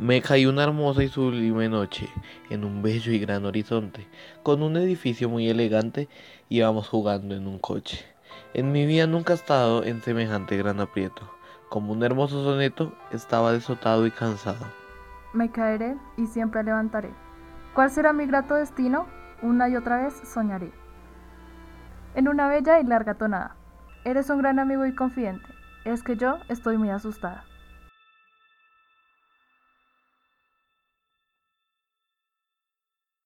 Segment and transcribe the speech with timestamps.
[0.00, 2.08] Me caí una hermosa y sublime noche
[2.48, 4.08] en un bello y gran horizonte,
[4.42, 6.08] con un edificio muy elegante
[6.48, 8.02] íbamos jugando en un coche.
[8.54, 11.30] En mi vida nunca he estado en semejante gran aprieto.
[11.68, 14.64] Como un hermoso soneto, estaba desotado y cansado.
[15.34, 17.10] Me caeré y siempre levantaré.
[17.74, 19.06] ¿Cuál será mi grato destino?
[19.42, 20.72] Una y otra vez soñaré.
[22.14, 23.54] En una bella y larga tonada.
[24.06, 25.46] Eres un gran amigo y confidente.
[25.84, 27.44] Es que yo estoy muy asustada.